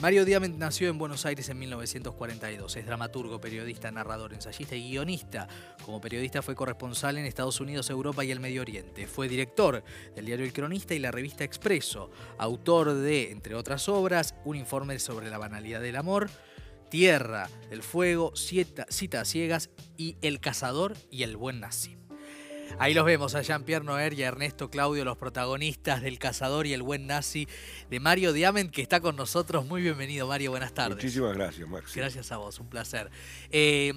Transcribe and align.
Mario 0.00 0.24
Diamant 0.24 0.56
nació 0.56 0.90
en 0.90 0.98
Buenos 0.98 1.26
Aires 1.26 1.48
en 1.48 1.58
1942. 1.58 2.76
Es 2.76 2.86
dramaturgo, 2.86 3.40
periodista, 3.40 3.90
narrador, 3.90 4.32
ensayista 4.32 4.76
y 4.76 4.90
guionista. 4.90 5.48
Como 5.84 6.00
periodista 6.00 6.40
fue 6.40 6.54
corresponsal 6.54 7.18
en 7.18 7.24
Estados 7.24 7.60
Unidos, 7.60 7.90
Europa 7.90 8.24
y 8.24 8.30
el 8.30 8.38
Medio 8.38 8.62
Oriente. 8.62 9.08
Fue 9.08 9.28
director 9.28 9.82
del 10.14 10.24
diario 10.24 10.44
El 10.44 10.52
Cronista 10.52 10.94
y 10.94 11.00
la 11.00 11.10
revista 11.10 11.42
Expreso. 11.42 12.12
Autor 12.38 12.94
de, 12.94 13.32
entre 13.32 13.56
otras 13.56 13.88
obras, 13.88 14.36
un 14.44 14.54
informe 14.54 15.00
sobre 15.00 15.30
la 15.30 15.38
banalidad 15.38 15.80
del 15.80 15.96
amor, 15.96 16.30
Tierra 16.90 17.48
del 17.68 17.82
Fuego, 17.82 18.32
Citas 18.36 19.28
Ciegas 19.28 19.68
y 19.96 20.16
El 20.22 20.38
Cazador 20.38 20.94
y 21.10 21.24
el 21.24 21.36
Buen 21.36 21.58
Nazi. 21.58 21.97
Ahí 22.78 22.94
los 22.94 23.04
vemos 23.04 23.34
a 23.34 23.42
Jean-Pierre 23.42 23.84
Noer 23.84 24.12
y 24.12 24.22
a 24.22 24.28
Ernesto 24.28 24.70
Claudio, 24.70 25.04
los 25.04 25.16
protagonistas 25.16 26.02
del 26.02 26.18
Cazador 26.18 26.66
y 26.66 26.72
el 26.72 26.82
Buen 26.82 27.06
Nazi 27.06 27.48
de 27.90 28.00
Mario 28.00 28.32
Diamant, 28.32 28.70
que 28.70 28.82
está 28.82 29.00
con 29.00 29.16
nosotros. 29.16 29.66
Muy 29.66 29.82
bienvenido, 29.82 30.26
Mario. 30.28 30.50
Buenas 30.50 30.74
tardes. 30.74 30.96
Muchísimas 30.96 31.34
gracias, 31.34 31.68
Max. 31.68 31.94
Gracias 31.94 32.30
a 32.30 32.36
vos, 32.36 32.60
un 32.60 32.68
placer. 32.68 33.10
Eh, 33.50 33.92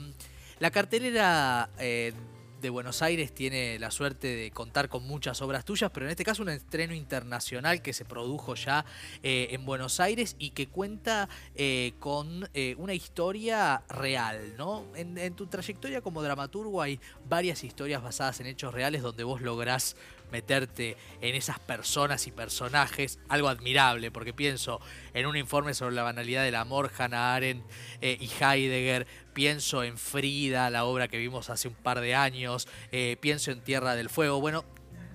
la 0.60 0.72
cartelera 0.72 1.70
eh, 1.80 2.14
de 2.62 2.70
Buenos 2.70 3.02
Aires 3.02 3.34
tiene 3.34 3.80
la 3.80 3.90
suerte 3.90 4.28
de 4.28 4.52
contar 4.52 4.88
con 4.88 5.04
muchas 5.04 5.42
obras 5.42 5.66
tuyas, 5.66 5.90
pero 5.92 6.06
en 6.06 6.12
este 6.12 6.24
caso 6.24 6.44
un 6.44 6.50
estreno 6.50 6.94
internacional 6.94 7.82
que 7.82 7.92
se 7.92 8.06
produjo 8.06 8.56
ya 8.56 8.86
eh, 9.24 9.48
en 9.52 9.66
Buenos 9.66 10.00
Aires 10.00 10.36
y 10.38 10.52
que 10.52 10.68
cuenta 10.68 11.28
eh, 11.56 11.94
con 12.00 12.48
eh, 12.54 12.76
una 12.78 12.94
historia 12.94 13.84
real, 13.90 14.56
¿no? 14.58 14.86
En, 14.96 15.34
tu 15.34 15.48
trayectoria 15.48 16.02
como 16.02 16.22
dramaturgo 16.22 16.82
hay 16.82 17.00
varias 17.28 17.64
historias 17.64 18.04
basadas 18.04 18.40
en 18.40 18.48
hechos 18.48 18.74
reales 18.74 19.02
donde 19.02 19.24
vos 19.24 19.42
lográs 19.42 19.96
meterte 20.32 20.96
en 21.20 21.36
esas 21.36 21.60
personas 21.60 22.28
y 22.28 22.32
personajes, 22.32 23.20
algo 23.28 23.50
admirable, 23.50 24.12
porque 24.12 24.34
pienso 24.34 24.80
en 25.14 25.26
un 25.26 25.36
informe 25.36 25.74
sobre 25.74 25.96
la 25.96 26.04
banalidad 26.04 26.44
del 26.44 26.56
amor, 26.56 26.90
Hannah 26.98 27.36
Arendt 27.36 27.66
y 28.02 28.30
Heidegger, 28.40 29.08
pienso 29.34 29.84
en 29.84 29.98
Frida, 29.98 30.70
la 30.70 30.86
obra 30.86 31.08
que 31.08 31.18
vimos 31.18 31.50
hace 31.50 31.68
un 31.68 31.74
par 31.74 32.00
de 32.02 32.16
años, 32.16 32.68
eh, 32.92 33.18
pienso 33.20 33.52
en 33.52 33.62
Tierra 33.62 33.96
del 33.96 34.10
Fuego, 34.10 34.40
bueno, 34.40 34.66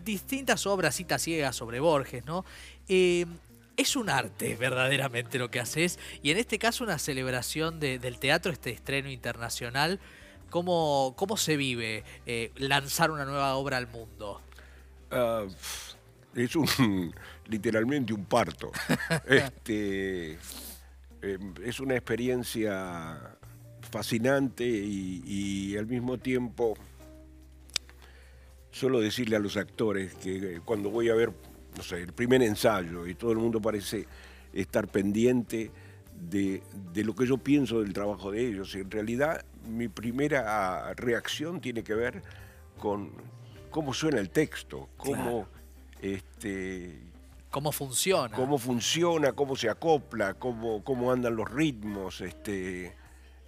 distintas 0.05 0.67
obras, 0.67 0.95
citas 0.95 1.23
ciegas 1.23 1.57
sobre 1.57 1.81
Borges, 1.81 2.25
¿no? 2.25 2.45
Eh, 2.89 3.27
es 3.77 3.95
un 3.95 4.09
arte 4.09 4.57
verdaderamente 4.57 5.39
lo 5.39 5.51
que 5.51 5.61
haces 5.61 5.99
y 6.23 6.31
en 6.31 6.39
este 6.39 6.59
caso 6.59 6.83
una 6.85 6.99
celebración 6.99 7.79
de, 7.79 7.99
del 7.99 8.19
teatro, 8.19 8.53
este 8.53 8.71
estreno 8.71 9.11
internacional. 9.11 10.01
¿Cómo, 10.49 11.15
cómo 11.17 11.37
se 11.37 11.57
vive 11.57 12.05
eh, 12.25 12.53
lanzar 12.57 13.11
una 13.11 13.25
nueva 13.25 13.57
obra 13.57 13.77
al 13.77 13.89
mundo? 13.89 14.41
Uh, 15.11 15.53
es 16.35 16.55
un 16.57 17.13
literalmente 17.47 18.13
un 18.13 18.25
parto. 18.25 18.71
este, 19.27 20.39
eh, 21.23 21.39
es 21.65 21.81
una 21.81 21.95
experiencia 21.95 23.37
fascinante 23.97 24.65
y, 24.67 25.23
y, 25.25 25.77
al 25.79 25.87
mismo 25.87 26.19
tiempo 26.19 26.75
solo 28.71 29.01
decirle 29.01 29.37
a 29.37 29.39
los 29.39 29.57
actores 29.57 30.15
que 30.17 30.61
cuando 30.67 30.91
voy 30.91 31.09
a 31.09 31.15
ver, 31.15 31.33
no 31.77 31.83
sé, 31.83 32.03
el 32.03 32.13
primer 32.13 32.43
ensayo 32.43 33.07
y 33.07 33.15
todo 33.15 33.33
el 33.33 33.39
mundo 33.39 33.59
parece 33.59 34.07
estar 34.53 34.87
pendiente 34.89 35.71
de, 36.31 36.63
de 36.93 37.05
lo 37.05 37.15
que 37.15 37.27
yo 37.27 37.39
pienso 37.39 37.81
del 37.81 37.95
trabajo 37.95 38.31
de 38.33 38.47
ellos. 38.47 38.75
En 38.75 38.91
realidad 38.91 39.47
mi 39.67 39.89
primera 39.89 40.93
reacción 40.95 41.63
tiene 41.63 41.83
que 41.83 41.95
ver 41.95 42.23
con 42.79 43.13
cómo 43.71 43.95
suena 43.95 44.19
el 44.21 44.29
texto, 44.29 44.91
cómo, 44.99 45.15
Claro. 45.15 45.49
este, 46.03 47.01
¿Cómo 47.51 47.73
funciona? 47.73 48.37
cómo 48.37 48.59
funciona, 48.59 49.33
cómo 49.33 49.57
se 49.57 49.71
acopla, 49.71 50.35
cómo, 50.35 50.85
cómo 50.85 51.11
andan 51.13 51.35
los 51.35 51.51
ritmos. 51.51 52.21
Este, 52.21 52.95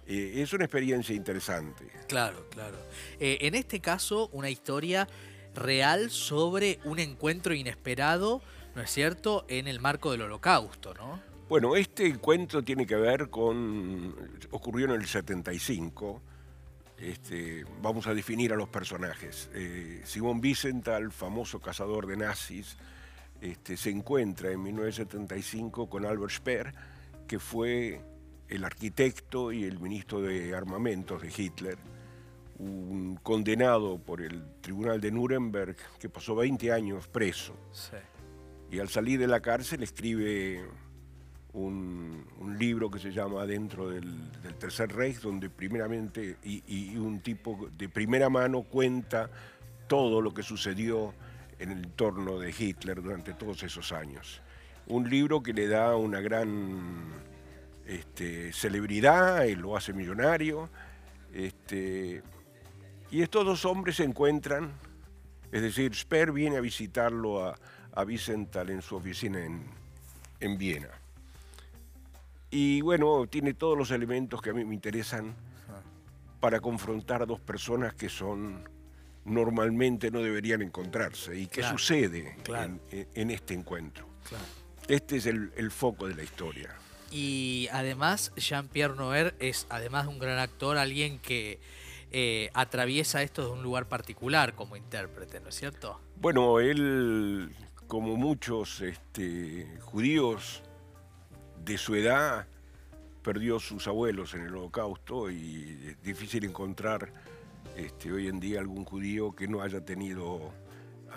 eh, 0.09 0.41
es 0.41 0.53
una 0.53 0.65
experiencia 0.65 1.15
interesante. 1.15 1.85
Claro, 2.07 2.47
claro. 2.49 2.77
Eh, 3.19 3.37
en 3.41 3.53
este 3.53 3.79
caso, 3.79 4.29
una 4.33 4.49
historia 4.49 5.07
real 5.53 6.09
sobre 6.09 6.79
un 6.83 6.97
encuentro 6.97 7.53
inesperado, 7.53 8.41
¿no 8.75 8.81
es 8.81 8.89
cierto?, 8.89 9.45
en 9.47 9.67
el 9.67 9.79
marco 9.79 10.11
del 10.11 10.23
holocausto, 10.23 10.95
¿no? 10.95 11.21
Bueno, 11.47 11.75
este 11.75 12.07
encuentro 12.07 12.63
tiene 12.63 12.87
que 12.87 12.95
ver 12.95 13.29
con. 13.29 14.15
ocurrió 14.51 14.85
en 14.85 14.91
el 14.91 15.05
75. 15.07 16.21
Este, 16.97 17.63
vamos 17.81 18.07
a 18.07 18.13
definir 18.13 18.51
a 18.51 18.55
los 18.55 18.69
personajes. 18.69 19.49
Eh, 19.53 20.01
Simón 20.05 20.41
Wiesenthal, 20.43 21.11
famoso 21.11 21.59
cazador 21.59 22.07
de 22.07 22.17
nazis, 22.17 22.77
este, 23.41 23.77
se 23.77 23.89
encuentra 23.89 24.51
en 24.51 24.61
1975 24.61 25.87
con 25.87 26.05
Albert 26.05 26.31
Speer, 26.31 26.73
que 27.27 27.39
fue 27.39 28.01
el 28.49 28.63
arquitecto 28.65 29.51
y 29.51 29.63
el 29.63 29.79
ministro 29.79 30.21
de 30.21 30.55
armamentos 30.55 31.21
de 31.21 31.31
Hitler, 31.35 31.77
un 32.57 33.17
condenado 33.21 33.99
por 33.99 34.21
el 34.21 34.43
tribunal 34.61 34.99
de 34.99 35.11
Nuremberg 35.11 35.77
que 35.99 36.09
pasó 36.09 36.35
20 36.35 36.71
años 36.71 37.07
preso. 37.07 37.55
Sí. 37.71 37.95
Y 38.71 38.79
al 38.79 38.89
salir 38.89 39.19
de 39.19 39.27
la 39.27 39.39
cárcel 39.39 39.81
escribe 39.83 40.63
un, 41.53 42.25
un 42.39 42.57
libro 42.57 42.91
que 42.91 42.99
se 42.99 43.11
llama 43.11 43.45
Dentro 43.45 43.89
del, 43.89 44.31
del 44.41 44.55
Tercer 44.55 44.91
Reich, 44.91 45.19
donde 45.19 45.49
primeramente, 45.49 46.37
y, 46.43 46.63
y 46.67 46.97
un 46.97 47.21
tipo 47.21 47.69
de 47.77 47.87
primera 47.89 48.29
mano 48.29 48.63
cuenta 48.63 49.29
todo 49.87 50.21
lo 50.21 50.33
que 50.33 50.43
sucedió 50.43 51.13
en 51.57 51.71
el 51.71 51.77
entorno 51.79 52.39
de 52.39 52.53
Hitler 52.57 53.01
durante 53.01 53.33
todos 53.33 53.63
esos 53.63 53.91
años. 53.91 54.41
Un 54.87 55.09
libro 55.09 55.41
que 55.41 55.53
le 55.53 55.67
da 55.67 55.95
una 55.95 56.19
gran 56.19 57.29
este, 57.89 58.53
celebridad, 58.53 59.43
y 59.45 59.55
lo 59.55 59.75
hace 59.75 59.93
millonario. 59.93 60.69
Este, 61.33 62.21
y 63.11 63.21
estos 63.21 63.45
dos 63.45 63.65
hombres 63.65 63.95
se 63.97 64.03
encuentran, 64.03 64.71
es 65.51 65.61
decir, 65.61 65.93
Speer 65.95 66.31
viene 66.31 66.57
a 66.57 66.61
visitarlo 66.61 67.45
a, 67.45 67.57
a 67.93 68.03
Wiesenthal 68.03 68.69
en 68.69 68.81
su 68.81 68.95
oficina 68.95 69.43
en, 69.43 69.65
en 70.39 70.57
Viena. 70.57 70.89
Y 72.51 72.81
bueno, 72.81 73.27
tiene 73.27 73.53
todos 73.53 73.77
los 73.77 73.91
elementos 73.91 74.41
que 74.41 74.51
a 74.51 74.53
mí 74.53 74.63
me 74.65 74.73
interesan 74.73 75.35
para 76.39 76.59
confrontar 76.59 77.21
a 77.21 77.25
dos 77.25 77.39
personas 77.39 77.93
que 77.93 78.09
son 78.09 78.67
normalmente 79.25 80.09
no 80.09 80.21
deberían 80.21 80.61
encontrarse. 80.61 81.37
¿Y 81.37 81.45
qué 81.47 81.61
Claro, 81.61 81.77
sucede 81.77 82.37
claro. 82.43 82.79
en, 82.91 83.07
en 83.13 83.31
este 83.31 83.53
encuentro? 83.53 84.07
Claro. 84.27 84.45
Este 84.87 85.17
es 85.17 85.25
el, 85.27 85.51
el 85.57 85.69
foco 85.69 86.07
de 86.07 86.15
la 86.15 86.23
historia. 86.23 86.73
Y 87.11 87.67
además, 87.71 88.31
Jean-Pierre 88.35 88.95
Noer 88.95 89.35
es, 89.39 89.65
además 89.69 90.05
de 90.05 90.09
un 90.09 90.19
gran 90.19 90.39
actor, 90.39 90.77
alguien 90.77 91.19
que 91.19 91.59
eh, 92.11 92.49
atraviesa 92.53 93.21
esto 93.23 93.45
de 93.45 93.51
un 93.51 93.63
lugar 93.63 93.87
particular 93.87 94.55
como 94.55 94.75
intérprete, 94.75 95.39
¿no 95.39 95.49
es 95.49 95.55
cierto? 95.55 95.99
Bueno, 96.15 96.59
él, 96.59 97.51
como 97.87 98.15
muchos 98.15 98.81
este, 98.81 99.79
judíos 99.81 100.61
de 101.63 101.77
su 101.77 101.95
edad, 101.95 102.47
perdió 103.23 103.59
sus 103.59 103.87
abuelos 103.87 104.33
en 104.33 104.41
el 104.41 104.55
holocausto 104.55 105.29
y 105.29 105.89
es 105.89 106.01
difícil 106.01 106.45
encontrar 106.45 107.11
este, 107.75 108.11
hoy 108.11 108.27
en 108.27 108.39
día 108.39 108.59
algún 108.59 108.85
judío 108.85 109.35
que 109.35 109.47
no 109.47 109.61
haya 109.61 109.83
tenido 109.83 110.51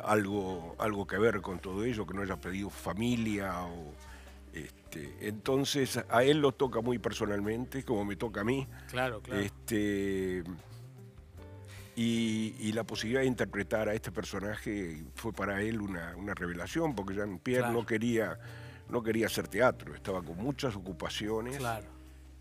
algo, 0.05 0.77
algo 0.79 1.07
que 1.07 1.19
ver 1.19 1.41
con 1.41 1.59
todo 1.59 1.85
ello, 1.85 2.07
que 2.07 2.15
no 2.15 2.23
haya 2.23 2.37
pedido 2.37 2.71
familia. 2.71 3.65
O, 3.65 3.93
este, 4.93 5.29
entonces 5.29 6.01
a 6.09 6.23
él 6.25 6.39
lo 6.41 6.53
toca 6.53 6.81
muy 6.81 6.99
personalmente, 6.99 7.85
como 7.85 8.05
me 8.05 8.17
toca 8.17 8.43
a 8.43 8.45
mí. 8.45 8.67
Claro, 8.91 9.23
claro. 9.23 9.41
Este, 9.41 10.43
y, 11.97 12.55
y 12.59 12.73
la 12.73 12.85
posibilidad 12.85 13.21
de 13.23 13.27
interpretar 13.27 13.89
a 13.89 13.95
este 13.95 14.11
personaje 14.13 15.05
fue 15.15 15.33
para 15.33 15.61
él 15.63 15.81
una, 15.81 16.15
una 16.17 16.35
revelación, 16.35 16.95
porque 16.95 17.15
Jean-Pierre 17.15 17.63
Claro. 17.65 17.81
no, 17.81 17.87
quería, 17.87 18.39
no 18.89 19.03
quería 19.03 19.27
hacer 19.27 19.49
teatro, 19.49 19.95
estaba 19.95 20.23
con 20.23 20.37
muchas 20.39 20.75
ocupaciones. 20.77 21.57
claro. 21.57 21.87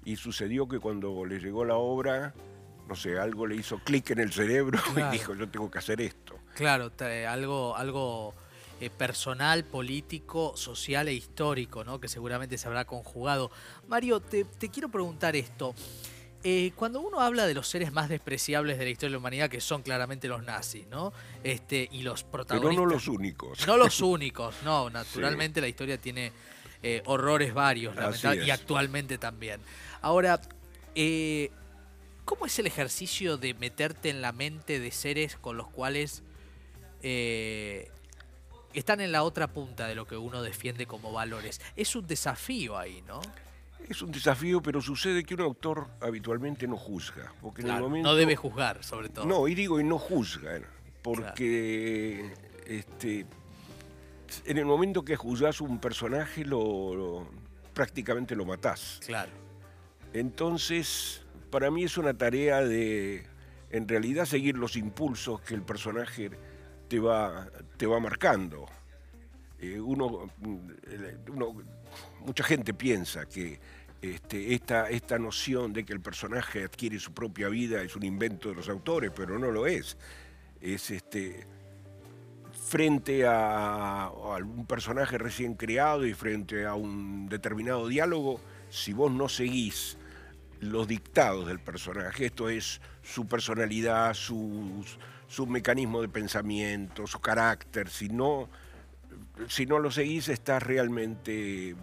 Y 0.04 0.15
sucedió 0.15 0.68
que 0.68 0.80
cuando 0.80 1.25
le 1.25 1.39
llegó 1.39 1.63
la 1.63 1.75
obra, 1.75 2.33
no 2.88 2.95
sé, 2.95 3.19
algo 3.19 3.45
le 3.45 3.56
hizo 3.56 3.77
clic 3.83 4.09
en 4.09 4.19
el 4.19 4.31
cerebro 4.33 4.80
Claro. 4.95 5.13
y 5.13 5.18
dijo, 5.19 5.36
yo 5.36 5.47
tengo 5.47 5.69
que 5.69 5.77
hacer 5.77 6.01
esto. 6.01 6.39
Claro, 6.56 6.89
te- 6.89 7.27
algo, 7.27 7.75
algo 7.77 8.33
eh, 8.81 8.89
personal, 8.89 9.63
político, 9.63 10.57
social 10.57 11.07
e 11.07 11.13
histórico, 11.13 11.83
¿no? 11.83 12.01
Que 12.01 12.07
seguramente 12.07 12.57
se 12.57 12.68
habrá 12.68 12.86
conjugado. 12.86 13.51
Mario, 13.88 14.19
te, 14.19 14.44
te 14.44 14.69
quiero 14.69 14.89
preguntar 14.89 15.36
esto. 15.36 15.75
Eh, 16.44 16.72
cuando 16.75 17.01
uno 17.01 17.22
habla 17.22 17.45
de 17.45 17.54
los 17.54 17.68
seres 17.68 17.94
más 17.94 18.10
despreciables 18.10 18.80
de 18.80 18.86
la 18.86 18.89
historia 18.89 19.10
de 19.10 19.13
la 19.13 19.18
humanidad, 19.19 19.50
que 19.50 19.62
son 19.62 19.83
claramente 19.83 20.28
los 20.28 20.44
nazis, 20.44 20.88
¿no? 20.88 21.13
Este, 21.44 21.88
y 21.92 22.01
los 22.01 22.24
Pero 22.24 22.31
protagonistas. 22.31 22.78
no 22.78 22.86
los 22.88 23.07
únicos. 23.07 23.68
No 23.68 23.78
los 23.78 24.01
únicos, 24.01 24.56
no. 24.63 24.89
Naturalmente 24.89 25.62
la 25.62 25.68
historia 25.68 26.00
tiene 26.00 26.31
eh, 26.81 27.04
horrores 27.06 27.54
varios, 27.54 27.95
y 28.44 28.50
actualmente 28.50 29.19
también. 29.19 29.62
Ahora, 30.01 30.42
eh, 30.95 31.51
¿cómo 32.25 32.48
es 32.48 32.57
el 32.57 32.66
ejercicio 32.66 33.38
de 33.38 33.54
meterte 33.54 34.10
en 34.10 34.24
la 34.24 34.31
mente 34.31 34.80
de 34.80 34.89
seres 34.89 35.36
con 35.36 35.57
los 35.57 35.68
cuales 35.68 36.24
están 38.73 39.01
en 39.01 39.12
la 39.12 39.23
otra 39.23 39.47
punta 39.47 39.88
de 39.88 39.95
lo 39.95 40.06
que 40.07 40.15
uno 40.18 40.41
defiende 40.41 40.85
como 40.85 41.12
valores? 41.12 41.59
Es 41.75 41.95
un 41.95 42.06
desafío 42.07 42.77
ahí, 42.77 43.01
¿no? 43.07 43.19
Es 43.89 44.01
un 44.01 44.12
desafío, 44.12 44.62
pero 44.62 44.79
sucede 44.81 45.23
que 45.23 45.33
un 45.33 45.41
autor 45.41 45.88
habitualmente 46.01 46.68
no 46.68 46.77
juzga. 46.77 47.33
Porque 47.41 47.62
en 47.62 47.68
el 47.68 47.71
Claro, 47.73 47.85
momento, 47.89 48.09
No 48.09 48.15
debe 48.15 48.35
juzgar, 48.35 48.83
sobre 48.83 49.09
todo. 49.09 49.25
No, 49.25 49.47
y 49.47 49.56
digo, 49.56 49.79
y 49.79 49.83
no 49.83 49.97
juzga, 49.97 50.62
porque 51.01 52.31
este, 52.68 53.25
en 54.45 54.57
el 54.57 54.65
momento 54.65 55.03
que 55.03 55.15
juzgas 55.15 55.59
un 55.62 55.79
personaje, 55.79 56.45
lo, 56.45 56.95
lo- 56.95 57.27
prácticamente 57.73 58.35
lo 58.35 58.45
matás. 58.45 59.00
Claro. 59.06 59.31
Entonces, 60.13 61.21
para 61.50 61.71
mí 61.71 61.83
es 61.83 61.97
una 61.97 62.13
tarea 62.13 62.62
de, 62.62 63.25
en 63.71 63.88
realidad, 63.88 64.25
seguir 64.25 64.57
los 64.57 64.75
impulsos 64.75 65.41
que 65.41 65.56
el 65.56 65.63
personaje 65.63 66.29
te 66.91 66.99
va, 66.99 67.47
te 67.77 67.85
va 67.88 68.01
marcando. 68.01 68.65
Eh, 69.61 69.77
mm, 69.79 69.81
uno- 71.29 71.53
mucha 72.19 72.43
gente 72.43 72.73
piensa 72.73 73.25
que 73.27 73.57
este, 74.01 74.53
esta, 74.53 74.89
esta 74.89 75.17
noción 75.17 75.71
de 75.71 75.85
que 75.85 75.93
el 75.93 76.01
personaje 76.01 76.65
adquiere 76.65 76.99
su 76.99 77.13
propia 77.13 77.47
vida 77.47 77.81
es 77.81 77.95
un 77.95 78.03
invento 78.03 78.49
de 78.49 78.55
los 78.55 78.67
autores, 78.67 79.09
pero 79.15 79.39
no 79.39 79.51
lo 79.51 79.67
es. 79.67 79.95
Es 80.59 80.91
este, 80.91 81.45
frente 82.67 83.25
a, 83.25 84.07
a 84.07 84.35
un 84.44 84.65
personaje 84.65 85.17
recién 85.17 85.53
creado 85.53 86.05
y 86.05 86.13
frente 86.13 86.65
a 86.65 86.73
un 86.73 87.29
determinado 87.29 87.87
diálogo, 87.87 88.41
si 88.69 88.91
vos 88.91 89.09
no 89.09 89.29
seguís 89.29 89.97
los 90.59 90.89
dictados 90.89 91.47
del 91.47 91.59
personaje, 91.61 92.25
esto 92.25 92.49
es 92.49 92.81
su 93.01 93.27
personalidad, 93.27 94.13
su, 94.13 94.83
su 95.31 95.48
mecanismo 95.48 96.01
de 96.01 96.10
pensamiento, 96.10 97.07
su 97.07 97.22
carácter, 97.22 97.89
si 97.89 98.10
no, 98.10 98.50
si 99.48 99.66
no 99.66 99.80
lo 99.80 99.89
seguís 99.89 100.28
estás 100.28 100.62
realmente 100.62 101.74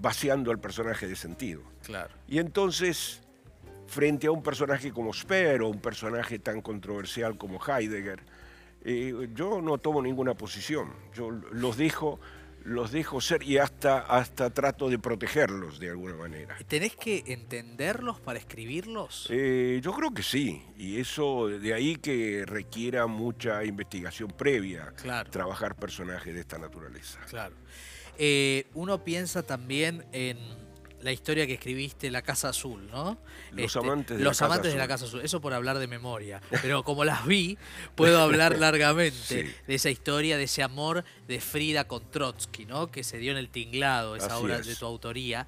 vaciando 0.00 0.52
al 0.52 0.60
personaje 0.60 1.08
de 1.08 1.16
sentido. 1.16 1.62
Claro. 1.82 2.14
Y 2.28 2.38
entonces, 2.38 3.20
frente 3.88 4.28
a 4.28 4.30
un 4.30 4.44
personaje 4.44 4.92
como 4.92 5.12
Speer 5.12 5.62
o 5.62 5.68
un 5.68 5.80
personaje 5.80 6.38
tan 6.38 6.62
controversial 6.62 7.36
como 7.36 7.58
Heidegger, 7.60 8.22
eh, 8.84 9.28
yo 9.34 9.60
no 9.60 9.78
tomo 9.78 10.00
ninguna 10.00 10.34
posición. 10.34 10.92
Yo 11.14 11.32
los 11.32 11.76
dejo, 11.76 12.20
los 12.66 12.90
dejo 12.90 13.20
ser 13.20 13.42
y 13.44 13.58
hasta, 13.58 13.98
hasta 14.00 14.50
trato 14.50 14.90
de 14.90 14.98
protegerlos 14.98 15.78
de 15.78 15.90
alguna 15.90 16.16
manera. 16.16 16.56
¿Tenés 16.66 16.96
que 16.96 17.22
entenderlos 17.26 18.20
para 18.20 18.38
escribirlos? 18.38 19.28
Eh, 19.30 19.80
yo 19.82 19.92
creo 19.92 20.12
que 20.12 20.22
sí, 20.22 20.62
y 20.76 20.98
eso 21.00 21.46
de 21.48 21.72
ahí 21.72 21.96
que 21.96 22.44
requiera 22.44 23.06
mucha 23.06 23.64
investigación 23.64 24.30
previa, 24.30 24.92
Claro. 25.00 25.30
trabajar 25.30 25.76
personajes 25.76 26.34
de 26.34 26.40
esta 26.40 26.58
naturaleza. 26.58 27.20
Claro. 27.30 27.54
Eh, 28.18 28.66
uno 28.74 29.04
piensa 29.04 29.44
también 29.44 30.04
en 30.12 30.38
la 31.02 31.12
historia 31.12 31.46
que 31.46 31.54
escribiste, 31.54 32.10
La 32.10 32.22
Casa 32.22 32.48
Azul, 32.48 32.88
¿no? 32.90 33.18
Este, 33.50 33.62
Los 33.62 33.76
amantes 33.76 34.18
de 34.18 34.24
los 34.24 34.24
la 34.24 34.30
Casa 34.32 34.44
amantes 34.46 34.72
de 34.72 34.78
la 34.78 34.84
Azul. 34.84 34.88
Casa 34.94 35.04
Azul. 35.06 35.20
Eso 35.22 35.40
por 35.40 35.52
hablar 35.54 35.78
de 35.78 35.86
memoria. 35.86 36.40
Pero 36.62 36.82
como 36.82 37.04
las 37.04 37.26
vi, 37.26 37.58
puedo 37.94 38.20
hablar 38.20 38.58
largamente 38.58 39.16
Sí. 39.16 39.54
de 39.66 39.74
esa 39.74 39.90
historia, 39.90 40.36
de 40.36 40.44
ese 40.44 40.62
amor 40.62 41.04
de 41.28 41.40
Frida 41.40 41.86
con 41.86 42.10
Trotsky, 42.10 42.64
¿no? 42.66 42.90
Que 42.90 43.04
se 43.04 43.18
dio 43.18 43.32
en 43.32 43.38
el 43.38 43.48
tinglado, 43.50 44.16
esa 44.16 44.26
Así 44.26 44.34
obra 44.44 44.56
es. 44.58 44.66
de 44.66 44.74
tu 44.76 44.86
autoría. 44.86 45.46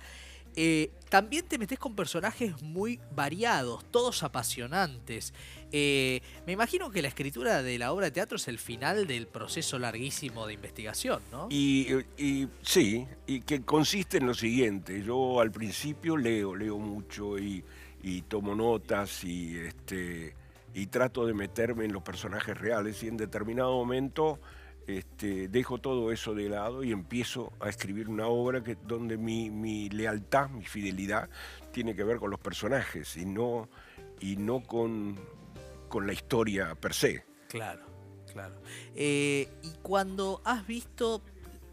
Eh, 0.56 0.91
también 1.08 1.46
te 1.46 1.58
metes 1.58 1.78
con 1.78 1.94
personajes 1.94 2.60
muy 2.62 3.00
variados, 3.14 3.84
todos 3.90 4.22
apasionantes. 4.22 5.32
Eh, 5.72 6.20
me 6.46 6.52
imagino 6.52 6.90
que 6.90 7.02
la 7.02 7.08
escritura 7.08 7.62
de 7.62 7.78
la 7.78 7.93
obra 7.93 8.06
de 8.06 8.12
teatro 8.12 8.37
es 8.37 8.49
el 8.49 8.58
final 8.58 9.06
del 9.06 9.26
proceso 9.26 9.78
larguísimo 9.78 10.46
de 10.46 10.55
investigación, 10.55 11.22
¿no? 11.31 11.49
Y, 11.50 11.88
sí, 12.62 13.06
y 13.26 13.40
que 13.40 13.62
consiste 13.62 14.19
en 14.19 14.26
lo 14.26 14.34
siguiente, 14.34 15.02
yo 15.02 15.40
al 15.40 15.50
principio 15.50 16.16
leo, 16.16 16.55
leo 16.55 16.78
mucho 16.78 17.38
y, 17.38 17.64
y 18.02 18.22
tomo 18.22 18.54
notas 18.54 19.25
y, 19.25 19.58
este, 19.58 20.34
y 20.75 20.87
trato 20.87 21.26
de 21.26 21.34
meterme 21.34 21.84
en 21.84 21.93
los 21.93 22.02
personajes 22.02 22.56
reales 22.56 23.02
y 23.02 23.08
en 23.08 23.16
determinado 23.16 23.72
momento 23.72 24.38
este, 24.88 25.49
dejo 25.49 25.79
todo 25.79 26.11
eso 26.12 26.35
de 26.35 26.49
lado 26.49 26.82
y 26.82 26.93
empiezo 26.93 27.52
a 27.61 27.69
escribir 27.69 28.08
una 28.08 28.26
obra 28.26 28.62
que, 28.62 28.75
donde 28.75 29.19
mi, 29.19 29.50
mi 29.50 29.90
lealtad, 29.90 30.49
mi 30.49 30.64
fidelidad 30.64 31.29
tiene 31.73 31.94
que 31.94 32.05
ver 32.05 32.17
con 32.17 32.31
los 32.31 32.40
personajes 32.40 33.17
y 33.19 33.26
no, 33.26 33.69
y 34.19 34.37
no 34.37 34.62
con, 34.62 35.14
con 35.88 36.06
la 36.06 36.14
historia 36.14 36.75
per 36.75 36.94
se. 36.94 37.23
Claro, 37.49 37.85
claro. 38.32 38.62
Eh, 38.94 39.49
y 39.62 39.73
cuando 39.82 40.40
has 40.44 40.67
visto 40.67 41.23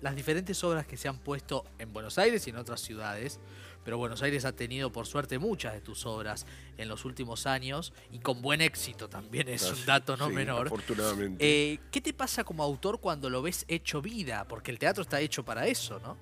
las 0.02 0.14
diferentes 0.14 0.62
obras 0.66 0.86
que 0.86 0.98
se 0.98 1.08
han 1.08 1.18
puesto 1.18 1.64
en 1.80 1.94
Buenos 1.94 2.18
Aires 2.18 2.46
y 2.48 2.50
en 2.50 2.58
otras 2.58 2.82
ciudades, 2.82 3.40
pero 3.86 4.00
Buenos 4.00 4.24
Aires 4.24 4.44
ha 4.46 4.52
tenido 4.52 4.92
por 4.92 5.06
suerte 5.06 5.38
muchas 5.38 5.74
de 5.74 5.80
tus 5.80 6.08
obras 6.08 6.48
en 6.78 6.90
los 6.90 7.06
últimos 7.06 7.46
años 7.46 7.94
y 8.12 8.18
con 8.18 8.42
buen 8.42 8.60
éxito 8.60 9.08
también, 9.08 9.48
es 9.48 9.72
un 9.72 9.78
dato 9.86 10.18
no 10.18 10.28
Sí, 10.28 10.34
menor. 10.34 10.66
Afortunadamente. 10.66 11.74
Eh, 11.74 11.80
¿Qué 11.92 12.02
te 12.02 12.12
pasa 12.12 12.44
como 12.44 12.64
autor 12.64 13.00
cuando 13.00 13.30
lo 13.30 13.44
ves 13.44 13.64
hecho 13.68 14.02
vida? 14.02 14.48
Porque 14.48 14.72
el 14.72 14.80
teatro 14.80 15.04
está 15.04 15.22
hecho 15.22 15.46
para 15.46 15.68
eso, 15.68 16.00
¿no? 16.00 16.18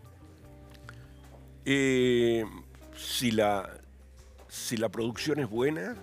Eh, 1.66 2.44
si, 2.98 3.32
la, 3.32 3.70
si 4.50 4.76
la 4.76 4.90
producción 4.90 5.40
es 5.40 5.50
buena, 5.50 5.96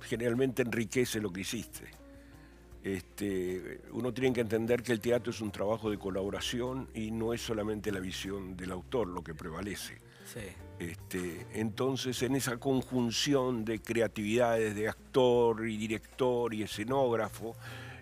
generalmente 0.00 0.62
enriquece 0.62 1.20
lo 1.20 1.32
que 1.32 1.42
hiciste. 1.42 1.88
Este, 2.82 3.80
uno 3.92 4.12
tiene 4.12 4.32
que 4.32 4.40
entender 4.40 4.82
que 4.82 4.90
el 4.90 5.00
teatro 5.00 5.30
es 5.30 5.40
un 5.40 5.52
trabajo 5.52 5.88
de 5.88 6.00
colaboración 6.00 6.88
y 6.94 7.12
no 7.12 7.32
es 7.32 7.40
solamente 7.40 7.92
la 7.92 8.00
visión 8.00 8.56
del 8.56 8.72
autor 8.72 9.06
lo 9.06 9.22
que 9.22 9.36
prevalece. 9.36 9.98
Sí. 10.24 10.40
Este, 10.78 11.46
entonces, 11.54 12.20
en 12.22 12.34
esa 12.34 12.56
conjunción 12.56 13.64
de 13.64 13.80
creatividades 13.80 14.74
de 14.74 14.88
actor 14.88 15.66
y 15.68 15.76
director 15.76 16.52
y 16.54 16.62
escenógrafo, 16.64 17.54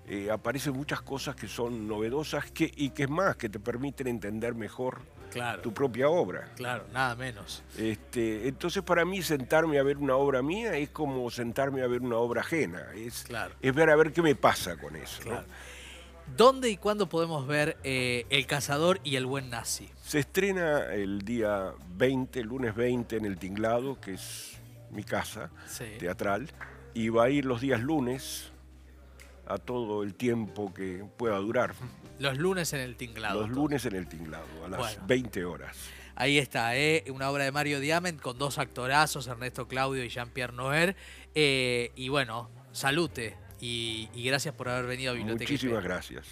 eh, 0.08 0.30
aparecen 0.30 0.72
muchas 0.72 1.02
cosas 1.02 1.36
que 1.36 1.46
son 1.46 1.86
novedosas 1.86 2.50
que, 2.50 2.70
y 2.74 2.90
que 2.90 3.04
es 3.04 3.10
más, 3.10 3.36
que 3.36 3.48
te 3.48 3.60
permiten 3.60 4.06
entender 4.06 4.54
mejor 4.54 5.02
Claro, 5.30 5.62
tu 5.62 5.72
propia 5.72 6.08
obra. 6.08 6.50
claro, 6.56 6.84
nada 6.92 7.14
menos. 7.14 7.62
Este, 7.78 8.48
entonces 8.48 8.82
para 8.82 9.04
mí 9.04 9.22
sentarme 9.22 9.78
a 9.78 9.82
ver 9.84 9.98
una 9.98 10.16
obra 10.16 10.42
mía 10.42 10.76
es 10.76 10.90
como 10.90 11.30
sentarme 11.30 11.82
a 11.82 11.86
ver 11.86 12.00
una 12.00 12.16
obra 12.16 12.40
ajena, 12.40 12.88
es, 12.96 13.22
Claro. 13.24 13.54
es 13.62 13.72
ver 13.72 13.90
a 13.90 13.96
ver 13.96 14.12
qué 14.12 14.22
me 14.22 14.34
pasa 14.34 14.76
con 14.76 14.96
eso. 14.96 15.22
¿no? 15.30 15.44
¿Dónde 16.36 16.70
y 16.70 16.76
cuándo 16.76 17.08
podemos 17.08 17.46
ver 17.46 17.76
eh, 17.84 18.24
El 18.30 18.46
Cazador 18.46 19.00
y 19.04 19.16
El 19.16 19.26
Buen 19.26 19.50
Nazi? 19.50 19.90
Se 20.02 20.20
estrena 20.20 20.92
el 20.92 21.22
día 21.22 21.72
20, 21.96 22.40
el 22.40 22.46
lunes 22.46 22.74
20 22.74 23.16
en 23.16 23.24
el 23.26 23.38
Tinglado, 23.38 24.00
que 24.00 24.14
es 24.14 24.52
mi 24.90 25.02
casa 25.04 25.50
Sí. 25.66 25.84
teatral, 25.98 26.48
y 26.94 27.08
va 27.10 27.24
a 27.24 27.30
ir 27.30 27.44
los 27.44 27.60
días 27.60 27.80
lunes 27.80 28.50
a 29.46 29.58
todo 29.58 30.02
el 30.02 30.14
tiempo 30.14 30.72
que 30.72 31.04
pueda 31.16 31.36
durar. 31.38 31.74
Los 32.18 32.38
lunes 32.38 32.72
en 32.72 32.80
el 32.80 32.96
Tinglado. 32.96 33.40
Los 33.40 33.50
lunes 33.50 33.84
en 33.84 33.96
el 33.96 34.08
Tinglado, 34.08 34.46
a 34.64 34.68
las 34.68 34.78
Bueno. 34.80 35.02
20 35.06 35.44
horas. 35.44 35.76
Ahí 36.14 36.38
está, 36.38 36.76
¿eh? 36.76 37.04
una 37.10 37.30
obra 37.30 37.44
de 37.44 37.52
Mario 37.52 37.80
Diamant 37.80 38.20
con 38.20 38.38
dos 38.38 38.58
actorazos, 38.58 39.26
Ernesto 39.26 39.66
Claudio 39.68 40.04
y 40.04 40.08
Jean-Pierre 40.10 40.52
Noer. 40.52 40.94
Eh, 41.34 41.92
y 41.96 42.08
bueno, 42.10 42.50
salute 42.72 43.36
y, 43.60 44.08
y 44.14 44.24
gracias 44.24 44.54
por 44.54 44.68
haber 44.68 44.86
venido 44.86 45.12
a 45.12 45.14
Biblioteca 45.14 45.50
Muchísimas 45.50 45.84
gracias. 45.84 46.26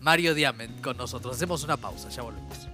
Mario 0.00 0.34
Diamant 0.34 0.80
con 0.80 0.96
nosotros. 0.96 1.36
Hacemos 1.36 1.64
una 1.64 1.76
pausa, 1.76 2.08
ya 2.08 2.22
volvemos. 2.22 2.68